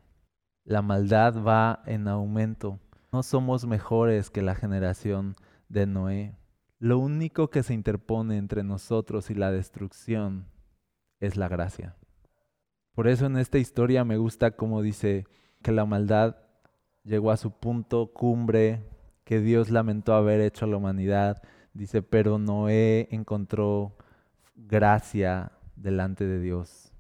La 0.64 0.82
maldad 0.82 1.40
va 1.42 1.82
en 1.87 2.08
aumento 2.08 2.80
no 3.12 3.22
somos 3.22 3.66
mejores 3.66 4.30
que 4.30 4.42
la 4.42 4.54
generación 4.54 5.34
de 5.68 5.86
Noé. 5.86 6.36
Lo 6.78 6.98
único 6.98 7.50
que 7.50 7.62
se 7.62 7.74
interpone 7.74 8.36
entre 8.36 8.62
nosotros 8.62 9.30
y 9.30 9.34
la 9.34 9.50
destrucción 9.50 10.46
es 11.20 11.36
la 11.36 11.48
gracia. 11.48 11.96
Por 12.94 13.08
eso 13.08 13.26
en 13.26 13.36
esta 13.36 13.58
historia 13.58 14.04
me 14.04 14.16
gusta 14.16 14.52
cómo 14.52 14.82
dice 14.82 15.26
que 15.62 15.72
la 15.72 15.86
maldad 15.86 16.36
llegó 17.04 17.30
a 17.30 17.36
su 17.36 17.50
punto 17.50 18.12
cumbre, 18.12 18.84
que 19.24 19.40
Dios 19.40 19.70
lamentó 19.70 20.14
haber 20.14 20.40
hecho 20.40 20.64
a 20.64 20.68
la 20.68 20.76
humanidad. 20.76 21.42
Dice, 21.72 22.02
pero 22.02 22.38
Noé 22.38 23.08
encontró 23.10 23.96
gracia 24.54 25.52
delante 25.76 26.26
de 26.26 26.40
Dios. 26.40 26.92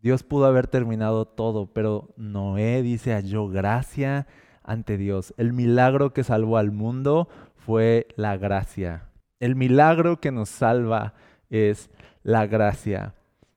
Dios 0.00 0.22
pudo 0.22 0.46
haber 0.46 0.68
terminado 0.68 1.26
todo, 1.26 1.72
pero 1.72 2.14
Noé 2.16 2.82
dice, 2.82 3.12
halló 3.12 3.48
gracia 3.48 4.26
ante 4.68 4.98
Dios. 4.98 5.34
El 5.38 5.52
milagro 5.52 6.12
que 6.12 6.22
salvó 6.22 6.58
al 6.58 6.70
mundo 6.70 7.28
fue 7.56 8.06
la 8.16 8.36
gracia. 8.36 9.08
El 9.40 9.56
milagro 9.56 10.20
que 10.20 10.30
nos 10.30 10.50
salva 10.50 11.14
es 11.50 11.90
la 12.22 12.46
gracia 12.46 13.14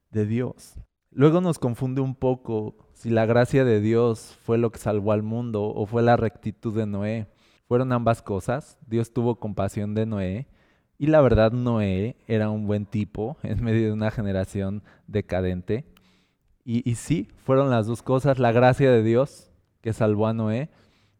de 0.09 0.25
Dios. 0.25 0.75
Luego 1.11 1.41
nos 1.41 1.59
confunde 1.59 2.01
un 2.01 2.15
poco 2.15 2.75
si 2.93 3.09
la 3.09 3.25
gracia 3.25 3.65
de 3.65 3.81
Dios 3.81 4.37
fue 4.43 4.57
lo 4.57 4.71
que 4.71 4.79
salvó 4.79 5.11
al 5.11 5.21
mundo 5.21 5.63
o 5.63 5.85
fue 5.85 6.01
la 6.01 6.15
rectitud 6.15 6.75
de 6.75 6.85
Noé. 6.85 7.27
Fueron 7.67 7.91
ambas 7.91 8.21
cosas. 8.21 8.77
Dios 8.87 9.11
tuvo 9.11 9.35
compasión 9.39 9.93
de 9.93 10.05
Noé 10.05 10.47
y 10.97 11.07
la 11.07 11.19
verdad 11.19 11.51
Noé 11.51 12.15
era 12.27 12.49
un 12.49 12.67
buen 12.67 12.85
tipo 12.85 13.37
en 13.43 13.61
medio 13.63 13.87
de 13.87 13.93
una 13.93 14.11
generación 14.11 14.83
decadente. 15.07 15.85
Y, 16.63 16.89
y 16.89 16.95
sí, 16.95 17.27
fueron 17.43 17.69
las 17.69 17.87
dos 17.87 18.01
cosas, 18.01 18.39
la 18.39 18.51
gracia 18.53 18.89
de 18.91 19.03
Dios 19.03 19.51
que 19.81 19.93
salvó 19.93 20.27
a 20.27 20.33
Noé 20.33 20.69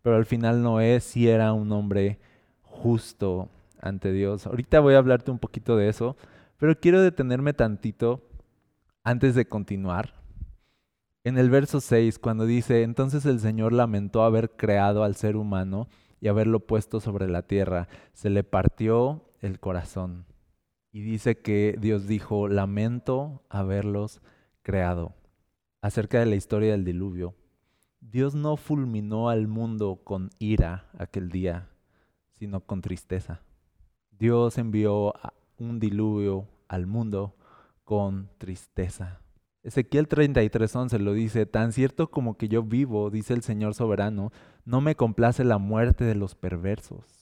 pero 0.02 0.16
al 0.16 0.26
final 0.26 0.62
Noé 0.62 1.00
sí 1.00 1.28
era 1.28 1.54
un 1.54 1.72
hombre 1.72 2.20
justo 2.64 3.50
ante 3.80 4.12
Dios. 4.12 4.48
Ahorita 4.48 4.80
voy 4.80 4.96
a 4.96 5.00
hablarte 5.00 5.32
un 5.32 5.40
poquito 5.40 5.78
de 5.78 5.90
eso, 5.90 6.16
pero 6.58 6.80
quiero 6.80 7.02
detenerme 7.02 7.54
tantito 7.54 8.22
antes 9.04 9.36
de 9.36 9.48
continuar. 9.48 10.14
En 11.24 11.38
el 11.38 11.50
verso 11.50 11.82
6, 11.82 12.18
cuando 12.18 12.46
dice, 12.46 12.84
entonces 12.84 13.26
el 13.26 13.40
Señor 13.40 13.74
lamentó 13.74 14.24
haber 14.24 14.52
creado 14.52 15.04
al 15.04 15.16
ser 15.16 15.36
humano 15.36 15.88
y 16.20 16.28
haberlo 16.28 16.62
puesto 16.62 17.00
sobre 17.00 17.28
la 17.30 17.44
tierra, 17.44 17.88
se 18.14 18.30
le 18.30 18.44
partió 18.44 19.26
el 19.40 19.60
corazón. 19.60 20.26
Y 20.92 21.02
dice 21.02 21.38
que 21.38 21.76
Dios 21.80 22.08
dijo, 22.08 22.48
lamento 22.48 23.44
haberlos 23.50 24.22
creado. 24.62 25.16
Acerca 25.82 26.20
de 26.20 26.26
la 26.26 26.36
historia 26.36 26.72
del 26.72 26.86
diluvio, 26.86 27.36
Dios 28.02 28.34
no 28.34 28.58
fulminó 28.58 29.30
al 29.30 29.48
mundo 29.48 30.02
con 30.04 30.32
ira 30.40 30.90
aquel 30.98 31.30
día, 31.30 31.70
sino 32.32 32.62
con 32.62 32.82
tristeza. 32.82 33.42
Dios 34.10 34.58
envió 34.58 35.14
un 35.58 35.80
diluvio 35.80 36.48
al 36.68 36.88
mundo 36.88 37.36
con 37.84 38.30
tristeza. 38.40 39.22
Ezequiel 39.64 40.10
33:11 40.10 41.00
lo 41.00 41.14
dice, 41.14 41.46
tan 41.46 41.72
cierto 41.72 42.10
como 42.10 42.38
que 42.38 42.48
yo 42.48 42.64
vivo, 42.64 43.12
dice 43.12 43.36
el 43.36 43.44
Señor 43.44 43.76
soberano, 43.76 44.32
no 44.66 44.82
me 44.82 44.96
complace 44.96 45.44
la 45.44 45.60
muerte 45.60 46.04
de 46.04 46.16
los 46.16 46.34
perversos. 46.34 47.22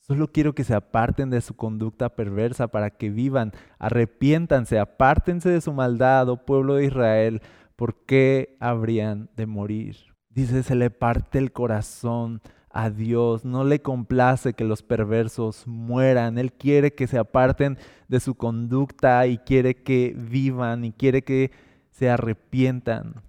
Solo 0.00 0.32
quiero 0.32 0.54
que 0.54 0.64
se 0.64 0.74
aparten 0.74 1.30
de 1.30 1.40
su 1.42 1.54
conducta 1.54 2.16
perversa 2.16 2.68
para 2.68 2.90
que 2.90 3.10
vivan, 3.10 3.52
arrepiéntanse, 3.78 4.78
apártense 4.78 5.48
de 5.50 5.60
su 5.60 5.72
maldad, 5.72 6.28
oh 6.28 6.44
pueblo 6.44 6.74
de 6.74 6.86
Israel, 6.86 7.42
¿por 7.82 7.96
qué 7.96 8.56
habrían 8.60 9.28
de 9.34 9.46
morir? 9.46 9.96
Dice, 10.30 10.62
se 10.62 10.76
le 10.76 10.90
parte 10.90 11.38
el 11.38 11.50
corazón 11.50 12.40
a 12.70 12.90
Dios, 12.90 13.44
no 13.44 13.64
le 13.64 13.82
complace 13.82 14.52
que 14.52 14.62
los 14.62 14.84
perversos 14.84 15.66
mueran, 15.66 16.38
Él 16.38 16.52
quiere 16.52 16.94
que 16.94 17.08
se 17.08 17.18
aparten 17.18 17.76
de 18.06 18.20
su 18.20 18.36
conducta 18.36 19.26
y 19.26 19.38
quiere 19.38 19.74
que 19.74 20.14
vivan 20.16 20.84
y 20.84 20.92
quiere 20.92 21.22
que 21.22 21.50
se 21.90 22.08
arrepientan. 22.08 23.20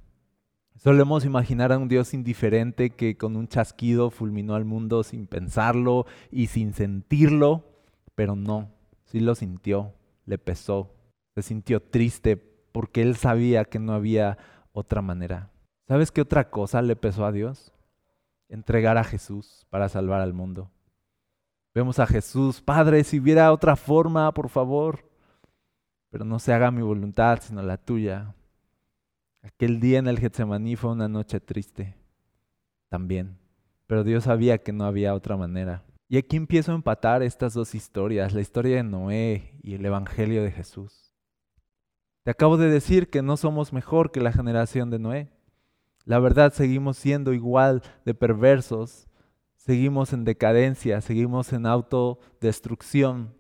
Solemos 0.76 1.26
imaginar 1.26 1.72
a 1.72 1.80
un 1.80 1.88
Dios 1.88 2.14
indiferente 2.14 2.92
que 2.92 3.18
con 3.18 3.36
un 3.36 3.48
chasquido 3.48 4.12
fulminó 4.12 4.54
al 4.54 4.66
mundo 4.66 5.02
sin 5.02 5.26
pensarlo 5.26 6.06
y 6.30 6.46
sin 6.46 6.76
sentirlo, 6.76 7.66
pero 8.14 8.36
no, 8.36 8.70
sí 9.06 9.20
lo 9.20 9.34
sintió, 9.34 9.96
le 10.28 10.38
pesó, 10.38 10.94
se 11.34 11.42
sintió 11.42 11.82
triste 11.82 12.53
porque 12.74 13.02
él 13.02 13.16
sabía 13.16 13.64
que 13.64 13.80
no 13.80 13.94
había 13.94 14.38
otra 14.74 15.02
manera. 15.02 15.52
¿Sabes 15.88 16.12
qué 16.12 16.20
otra 16.20 16.50
cosa 16.50 16.82
le 16.82 16.98
pesó 16.98 17.26
a 17.26 17.32
Dios? 17.32 17.72
Entregar 18.50 18.98
a 18.98 19.06
Jesús 19.06 19.66
para 19.70 19.88
salvar 19.88 20.20
al 20.20 20.34
mundo. 20.34 20.70
Vemos 21.74 22.00
a 22.00 22.08
Jesús, 22.08 22.62
Padre, 22.62 23.04
si 23.04 23.20
hubiera 23.20 23.52
otra 23.54 23.76
forma, 23.76 24.32
por 24.34 24.50
favor. 24.50 25.10
pero 26.10 26.26
no 26.26 26.38
se 26.38 26.54
haga 26.54 26.70
mi 26.70 26.84
voluntad, 26.84 27.40
sino 27.42 27.64
la 27.64 27.78
tuya. 27.78 28.36
Aquel 29.42 29.80
día 29.80 29.98
en 29.98 30.08
el 30.08 30.20
Getsemaní 30.20 30.76
fue 30.76 30.92
una 30.92 31.08
noche 31.08 31.40
triste, 31.40 31.96
también, 32.88 33.40
pero 33.88 34.04
Dios 34.04 34.26
sabía 34.26 34.60
que 34.60 34.72
no 34.72 34.86
había 34.86 35.16
otra 35.16 35.38
manera. 35.38 35.84
Y 36.08 36.18
aquí 36.18 36.38
empiezo 36.38 36.72
a 36.72 36.76
empatar 36.76 37.24
estas 37.24 37.56
dos 37.56 37.74
historias, 37.74 38.34
la 38.34 38.42
historia 38.42 38.76
de 38.76 38.84
Noé 38.84 39.58
y 39.64 39.74
el 39.74 39.84
Evangelio 39.84 40.44
de 40.44 40.52
Jesús. 40.52 41.03
Te 42.24 42.32
acabo 42.32 42.58
de 42.58 42.70
decir 42.70 43.10
que 43.10 43.22
no 43.22 43.36
somos 43.36 43.74
mejor 43.74 44.12
que 44.12 44.22
la 44.22 44.32
generación 44.32 44.90
de 44.90 45.00
Noé. 45.00 45.30
La 46.06 46.20
verdad, 46.20 46.54
seguimos 46.54 46.98
siendo 46.98 47.34
igual 47.34 47.82
de 48.06 48.14
perversos, 48.14 49.08
seguimos 49.58 50.14
en 50.14 50.24
decadencia, 50.24 51.02
seguimos 51.02 51.52
en 51.52 51.66
autodestrucción. 51.66 53.34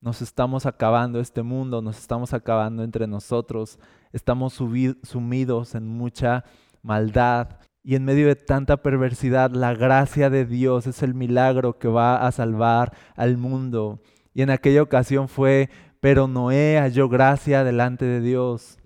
Nos 0.00 0.22
estamos 0.22 0.66
acabando 0.66 1.20
este 1.20 1.42
mundo, 1.42 1.82
nos 1.82 1.98
estamos 1.98 2.32
acabando 2.32 2.82
entre 2.82 3.06
nosotros, 3.06 3.78
estamos 4.12 4.54
sumidos 4.54 5.74
en 5.74 5.86
mucha 5.86 6.44
maldad, 6.82 7.58
y 7.84 7.96
en 7.96 8.04
medio 8.04 8.28
de 8.28 8.36
tanta 8.36 8.76
perversidad, 8.78 9.50
la 9.50 9.74
gracia 9.74 10.30
de 10.30 10.46
Dios 10.46 10.86
es 10.86 11.02
el 11.02 11.14
milagro 11.14 11.78
que 11.78 11.88
va 11.88 12.26
a 12.26 12.30
salvar 12.30 12.92
al 13.16 13.36
mundo. 13.36 14.00
Y 14.34 14.42
en 14.42 14.50
aquella 14.50 14.82
ocasión 14.82 15.28
fue, 15.28 15.68
pero 16.02 16.26
Noé 16.26 16.80
halló 16.80 17.08
gracia 17.08 17.62
delante 17.62 18.04
de 18.04 18.20
Dios. 18.20 18.80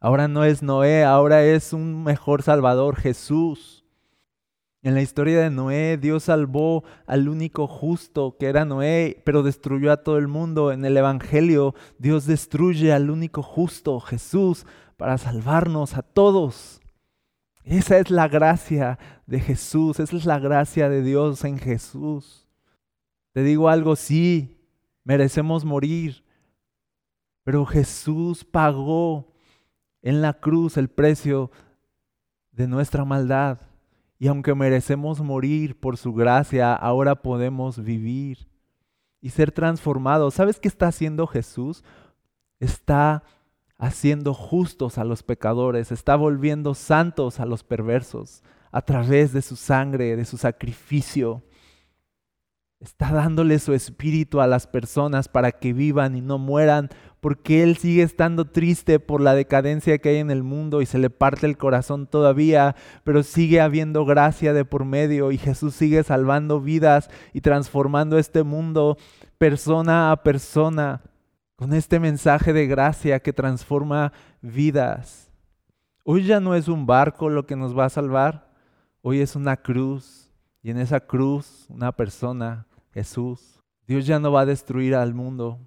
Ahora 0.00 0.26
no 0.26 0.42
es 0.42 0.60
Noé, 0.60 1.04
ahora 1.04 1.44
es 1.44 1.72
un 1.72 2.02
mejor 2.02 2.42
Salvador, 2.42 2.96
Jesús. 2.96 3.84
En 4.82 4.94
la 4.94 5.02
historia 5.02 5.40
de 5.40 5.50
Noé, 5.50 5.98
Dios 5.98 6.24
salvó 6.24 6.82
al 7.06 7.28
único 7.28 7.68
justo 7.68 8.36
que 8.40 8.46
era 8.46 8.64
Noé, 8.64 9.22
pero 9.24 9.44
destruyó 9.44 9.92
a 9.92 9.98
todo 9.98 10.18
el 10.18 10.26
mundo. 10.26 10.72
En 10.72 10.84
el 10.84 10.96
Evangelio, 10.96 11.76
Dios 11.98 12.26
destruye 12.26 12.92
al 12.92 13.08
único 13.08 13.44
justo, 13.44 14.00
Jesús, 14.00 14.66
para 14.96 15.16
salvarnos 15.16 15.96
a 15.96 16.02
todos. 16.02 16.80
Esa 17.62 17.98
es 17.98 18.10
la 18.10 18.26
gracia 18.26 18.98
de 19.26 19.38
Jesús, 19.38 20.00
esa 20.00 20.16
es 20.16 20.24
la 20.24 20.40
gracia 20.40 20.88
de 20.88 21.02
Dios 21.02 21.44
en 21.44 21.56
Jesús. 21.56 22.48
Te 23.32 23.44
digo 23.44 23.68
algo, 23.68 23.94
sí, 23.94 24.59
merecemos 25.10 25.64
morir, 25.64 26.22
pero 27.42 27.66
Jesús 27.66 28.44
pagó 28.44 29.34
en 30.02 30.22
la 30.22 30.34
cruz 30.34 30.76
el 30.76 30.86
precio 30.86 31.50
de 32.52 32.68
nuestra 32.68 33.04
maldad. 33.04 33.58
Y 34.20 34.28
aunque 34.28 34.54
merecemos 34.54 35.20
morir 35.20 35.80
por 35.80 35.96
su 35.96 36.14
gracia, 36.14 36.72
ahora 36.76 37.22
podemos 37.22 37.82
vivir 37.82 38.46
y 39.20 39.30
ser 39.30 39.50
transformados. 39.50 40.34
¿Sabes 40.34 40.60
qué 40.60 40.68
está 40.68 40.86
haciendo 40.86 41.26
Jesús? 41.26 41.82
Está 42.60 43.24
haciendo 43.78 44.32
justos 44.32 44.96
a 44.96 45.02
los 45.02 45.24
pecadores, 45.24 45.90
está 45.90 46.14
volviendo 46.14 46.72
santos 46.72 47.40
a 47.40 47.46
los 47.46 47.64
perversos 47.64 48.44
a 48.70 48.80
través 48.80 49.32
de 49.32 49.42
su 49.42 49.56
sangre, 49.56 50.14
de 50.14 50.24
su 50.24 50.36
sacrificio. 50.36 51.42
Está 52.80 53.12
dándole 53.12 53.58
su 53.58 53.74
espíritu 53.74 54.40
a 54.40 54.46
las 54.46 54.66
personas 54.66 55.28
para 55.28 55.52
que 55.52 55.74
vivan 55.74 56.16
y 56.16 56.22
no 56.22 56.38
mueran, 56.38 56.88
porque 57.20 57.62
Él 57.62 57.76
sigue 57.76 58.02
estando 58.02 58.46
triste 58.46 58.98
por 58.98 59.20
la 59.20 59.34
decadencia 59.34 59.98
que 59.98 60.08
hay 60.08 60.16
en 60.16 60.30
el 60.30 60.42
mundo 60.42 60.80
y 60.80 60.86
se 60.86 60.98
le 60.98 61.10
parte 61.10 61.46
el 61.46 61.58
corazón 61.58 62.06
todavía, 62.06 62.74
pero 63.04 63.22
sigue 63.22 63.60
habiendo 63.60 64.06
gracia 64.06 64.54
de 64.54 64.64
por 64.64 64.86
medio 64.86 65.30
y 65.30 65.36
Jesús 65.36 65.74
sigue 65.74 66.02
salvando 66.02 66.60
vidas 66.62 67.10
y 67.34 67.42
transformando 67.42 68.16
este 68.16 68.44
mundo 68.44 68.96
persona 69.36 70.10
a 70.10 70.22
persona 70.22 71.02
con 71.56 71.74
este 71.74 72.00
mensaje 72.00 72.54
de 72.54 72.66
gracia 72.66 73.20
que 73.20 73.34
transforma 73.34 74.14
vidas. 74.40 75.30
Hoy 76.04 76.24
ya 76.24 76.40
no 76.40 76.54
es 76.54 76.68
un 76.68 76.86
barco 76.86 77.28
lo 77.28 77.44
que 77.44 77.56
nos 77.56 77.78
va 77.78 77.84
a 77.84 77.90
salvar, 77.90 78.50
hoy 79.02 79.20
es 79.20 79.36
una 79.36 79.58
cruz 79.58 80.30
y 80.62 80.70
en 80.70 80.78
esa 80.78 81.00
cruz 81.00 81.66
una 81.68 81.92
persona, 81.92 82.66
Jesús. 82.92 83.60
Dios 83.86 84.06
ya 84.06 84.18
no 84.18 84.32
va 84.32 84.42
a 84.42 84.46
destruir 84.46 84.94
al 84.94 85.14
mundo 85.14 85.58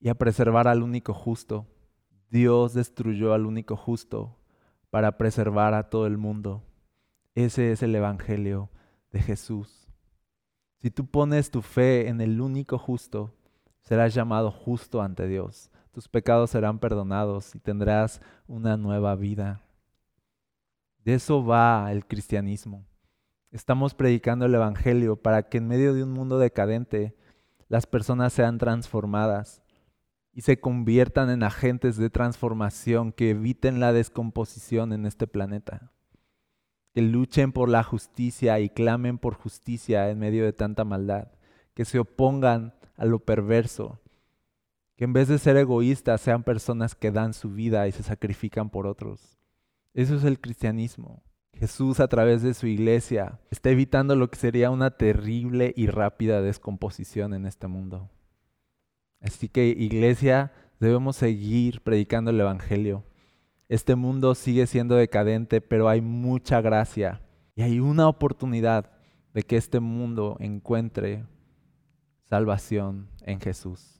y 0.00 0.08
a 0.08 0.14
preservar 0.14 0.68
al 0.68 0.82
único 0.82 1.14
justo. 1.14 1.66
Dios 2.30 2.74
destruyó 2.74 3.32
al 3.32 3.46
único 3.46 3.76
justo 3.76 4.36
para 4.90 5.16
preservar 5.18 5.74
a 5.74 5.88
todo 5.88 6.06
el 6.06 6.18
mundo. 6.18 6.62
Ese 7.34 7.72
es 7.72 7.82
el 7.82 7.94
Evangelio 7.94 8.70
de 9.12 9.20
Jesús. 9.20 9.88
Si 10.78 10.90
tú 10.90 11.06
pones 11.06 11.50
tu 11.50 11.62
fe 11.62 12.08
en 12.08 12.20
el 12.20 12.40
único 12.40 12.78
justo, 12.78 13.34
serás 13.82 14.14
llamado 14.14 14.50
justo 14.50 15.02
ante 15.02 15.26
Dios. 15.26 15.70
Tus 15.92 16.08
pecados 16.08 16.50
serán 16.50 16.78
perdonados 16.78 17.54
y 17.54 17.58
tendrás 17.58 18.20
una 18.46 18.76
nueva 18.76 19.14
vida. 19.16 19.62
De 21.04 21.14
eso 21.14 21.44
va 21.44 21.90
el 21.90 22.06
cristianismo. 22.06 22.84
Estamos 23.50 23.94
predicando 23.94 24.46
el 24.46 24.54
Evangelio 24.54 25.16
para 25.16 25.42
que 25.42 25.58
en 25.58 25.66
medio 25.66 25.92
de 25.92 26.04
un 26.04 26.12
mundo 26.12 26.38
decadente 26.38 27.16
las 27.68 27.84
personas 27.86 28.32
sean 28.32 28.58
transformadas 28.58 29.62
y 30.32 30.42
se 30.42 30.60
conviertan 30.60 31.30
en 31.30 31.42
agentes 31.42 31.96
de 31.96 32.10
transformación 32.10 33.12
que 33.12 33.30
eviten 33.30 33.80
la 33.80 33.92
descomposición 33.92 34.92
en 34.92 35.04
este 35.04 35.26
planeta. 35.26 35.90
Que 36.94 37.02
luchen 37.02 37.50
por 37.50 37.68
la 37.68 37.82
justicia 37.82 38.60
y 38.60 38.68
clamen 38.68 39.18
por 39.18 39.34
justicia 39.34 40.10
en 40.10 40.20
medio 40.20 40.44
de 40.44 40.52
tanta 40.52 40.84
maldad. 40.84 41.32
Que 41.74 41.84
se 41.84 41.98
opongan 41.98 42.74
a 42.96 43.04
lo 43.04 43.18
perverso. 43.18 44.00
Que 44.96 45.04
en 45.04 45.12
vez 45.12 45.26
de 45.26 45.38
ser 45.38 45.56
egoístas 45.56 46.20
sean 46.20 46.44
personas 46.44 46.94
que 46.94 47.10
dan 47.10 47.34
su 47.34 47.50
vida 47.50 47.88
y 47.88 47.92
se 47.92 48.04
sacrifican 48.04 48.70
por 48.70 48.86
otros. 48.86 49.38
Eso 49.92 50.14
es 50.14 50.22
el 50.22 50.40
cristianismo. 50.40 51.22
Jesús 51.60 52.00
a 52.00 52.08
través 52.08 52.40
de 52.40 52.54
su 52.54 52.66
iglesia 52.66 53.38
está 53.50 53.68
evitando 53.68 54.16
lo 54.16 54.30
que 54.30 54.38
sería 54.38 54.70
una 54.70 54.92
terrible 54.92 55.74
y 55.76 55.88
rápida 55.88 56.40
descomposición 56.40 57.34
en 57.34 57.44
este 57.44 57.66
mundo. 57.66 58.08
Así 59.20 59.50
que 59.50 59.66
iglesia, 59.66 60.52
debemos 60.80 61.16
seguir 61.16 61.82
predicando 61.82 62.30
el 62.30 62.40
Evangelio. 62.40 63.04
Este 63.68 63.94
mundo 63.94 64.34
sigue 64.34 64.66
siendo 64.66 64.94
decadente, 64.94 65.60
pero 65.60 65.90
hay 65.90 66.00
mucha 66.00 66.62
gracia 66.62 67.20
y 67.54 67.60
hay 67.60 67.78
una 67.78 68.08
oportunidad 68.08 68.90
de 69.34 69.42
que 69.42 69.58
este 69.58 69.80
mundo 69.80 70.38
encuentre 70.40 71.26
salvación 72.24 73.10
en 73.20 73.38
Jesús. 73.38 73.99